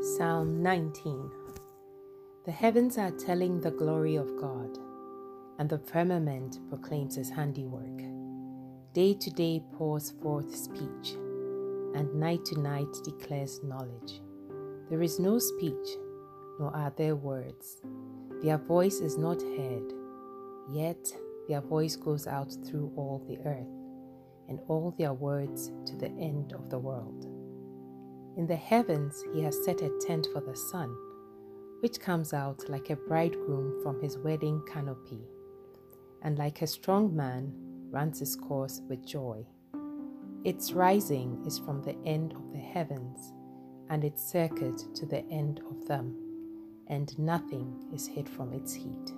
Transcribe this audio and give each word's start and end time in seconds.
Psalm 0.00 0.62
19 0.62 1.28
The 2.44 2.52
heavens 2.52 2.96
are 2.98 3.10
telling 3.10 3.60
the 3.60 3.72
glory 3.72 4.14
of 4.14 4.36
God, 4.40 4.78
and 5.58 5.68
the 5.68 5.80
firmament 5.80 6.60
proclaims 6.68 7.16
his 7.16 7.30
handiwork. 7.30 8.04
Day 8.92 9.14
to 9.14 9.30
day 9.30 9.60
pours 9.76 10.12
forth 10.22 10.54
speech, 10.54 11.16
and 11.96 12.14
night 12.14 12.44
to 12.44 12.60
night 12.60 12.86
declares 13.02 13.60
knowledge. 13.64 14.20
There 14.88 15.02
is 15.02 15.18
no 15.18 15.40
speech, 15.40 15.88
nor 16.60 16.70
are 16.76 16.92
there 16.96 17.16
words. 17.16 17.82
Their 18.40 18.58
voice 18.58 19.00
is 19.00 19.18
not 19.18 19.42
heard, 19.42 19.92
yet 20.70 21.12
their 21.48 21.60
voice 21.60 21.96
goes 21.96 22.28
out 22.28 22.54
through 22.64 22.92
all 22.94 23.24
the 23.26 23.38
earth, 23.38 23.74
and 24.48 24.60
all 24.68 24.94
their 24.96 25.12
words 25.12 25.72
to 25.86 25.96
the 25.96 26.10
end 26.10 26.52
of 26.52 26.70
the 26.70 26.78
world. 26.78 27.27
In 28.38 28.46
the 28.46 28.54
heavens 28.54 29.24
he 29.34 29.42
has 29.42 29.64
set 29.64 29.82
a 29.82 29.90
tent 29.98 30.28
for 30.32 30.40
the 30.40 30.54
sun, 30.54 30.96
which 31.80 31.98
comes 31.98 32.32
out 32.32 32.68
like 32.68 32.88
a 32.88 32.94
bridegroom 32.94 33.82
from 33.82 34.00
his 34.00 34.16
wedding 34.16 34.62
canopy, 34.72 35.26
and 36.22 36.38
like 36.38 36.62
a 36.62 36.68
strong 36.68 37.16
man 37.16 37.52
runs 37.90 38.20
his 38.20 38.36
course 38.36 38.80
with 38.88 39.04
joy. 39.04 39.44
Its 40.44 40.70
rising 40.70 41.42
is 41.44 41.58
from 41.58 41.82
the 41.82 41.96
end 42.06 42.32
of 42.32 42.52
the 42.52 42.60
heavens, 42.60 43.32
and 43.90 44.04
its 44.04 44.22
circuit 44.22 44.84
to 44.94 45.04
the 45.04 45.24
end 45.30 45.60
of 45.68 45.88
them, 45.88 46.16
and 46.86 47.18
nothing 47.18 47.88
is 47.92 48.06
hid 48.06 48.28
from 48.28 48.52
its 48.52 48.72
heat. 48.72 49.12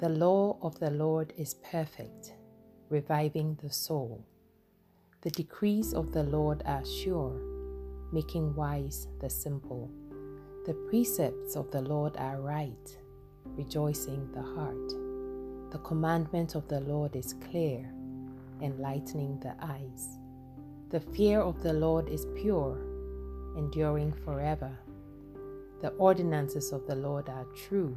The 0.00 0.10
law 0.10 0.58
of 0.60 0.78
the 0.78 0.90
Lord 0.90 1.32
is 1.38 1.54
perfect, 1.54 2.34
reviving 2.90 3.58
the 3.62 3.70
soul. 3.70 4.22
The 5.22 5.30
decrees 5.30 5.94
of 5.94 6.12
the 6.12 6.24
Lord 6.24 6.62
are 6.66 6.84
sure 6.84 7.57
making 8.12 8.54
wise 8.54 9.08
the 9.20 9.28
simple. 9.28 9.90
The 10.66 10.74
precepts 10.88 11.56
of 11.56 11.70
the 11.70 11.82
Lord 11.82 12.16
are 12.16 12.40
right, 12.40 12.96
rejoicing 13.44 14.30
the 14.32 14.42
heart. 14.42 14.88
The 15.72 15.78
commandment 15.78 16.54
of 16.54 16.66
the 16.68 16.80
Lord 16.80 17.16
is 17.16 17.34
clear, 17.50 17.90
enlightening 18.62 19.40
the 19.40 19.54
eyes. 19.60 20.18
The 20.90 21.00
fear 21.00 21.40
of 21.40 21.62
the 21.62 21.74
Lord 21.74 22.08
is 22.08 22.26
pure, 22.34 22.78
enduring 23.56 24.12
forever. 24.24 24.78
The 25.82 25.90
ordinances 25.90 26.72
of 26.72 26.86
the 26.86 26.96
Lord 26.96 27.28
are 27.28 27.46
true 27.54 27.96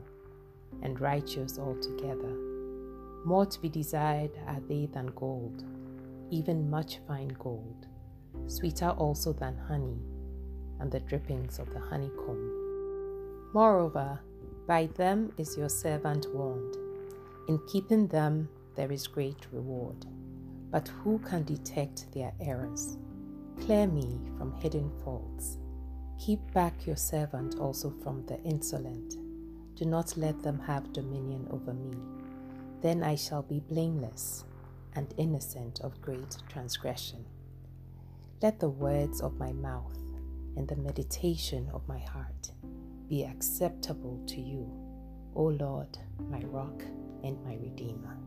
and 0.81 0.99
righteous 0.99 1.57
altogether. 1.57 2.35
More 3.25 3.45
to 3.45 3.61
be 3.61 3.69
desired 3.69 4.31
are 4.47 4.59
they 4.67 4.87
than 4.87 5.07
gold, 5.15 5.63
even 6.29 6.69
much 6.69 6.99
fine 7.07 7.35
gold 7.39 7.87
sweeter 8.47 8.89
also 8.89 9.33
than 9.33 9.57
honey, 9.57 9.97
and 10.79 10.91
the 10.91 10.99
drippings 10.99 11.59
of 11.59 11.71
the 11.71 11.79
honeycomb. 11.79 13.51
Moreover, 13.53 14.19
by 14.67 14.87
them 14.95 15.31
is 15.37 15.57
your 15.57 15.69
servant 15.69 16.27
warned. 16.33 16.75
In 17.47 17.59
keeping 17.67 18.07
them 18.07 18.47
there 18.75 18.91
is 18.91 19.07
great 19.07 19.47
reward. 19.51 20.05
But 20.71 20.87
who 20.87 21.19
can 21.19 21.43
detect 21.43 22.11
their 22.13 22.33
errors? 22.39 22.97
Clear 23.59 23.87
me 23.87 24.19
from 24.37 24.53
hidden 24.53 24.89
faults. 25.03 25.57
Keep 26.17 26.53
back 26.53 26.87
your 26.87 26.95
servant 26.95 27.59
also 27.59 27.93
from 28.01 28.25
the 28.25 28.41
insolent. 28.43 29.15
Do 29.75 29.85
not 29.85 30.15
let 30.15 30.41
them 30.41 30.59
have 30.59 30.93
dominion 30.93 31.47
over 31.51 31.73
me. 31.73 31.97
Then 32.81 33.03
I 33.03 33.15
shall 33.15 33.41
be 33.41 33.59
blameless 33.59 34.45
and 34.95 35.13
innocent 35.17 35.81
of 35.81 36.01
great 36.01 36.37
transgression. 36.47 37.25
Let 38.41 38.59
the 38.59 38.69
words 38.69 39.21
of 39.21 39.37
my 39.37 39.51
mouth 39.51 39.99
and 40.57 40.67
the 40.67 40.75
meditation 40.75 41.69
of 41.75 41.87
my 41.87 41.99
heart 41.99 42.51
be 43.07 43.23
acceptable 43.23 44.19
to 44.25 44.41
you, 44.41 44.65
O 45.35 45.43
Lord, 45.43 45.95
my 46.17 46.39
rock 46.45 46.81
and 47.23 47.37
my 47.43 47.53
redeemer. 47.57 48.17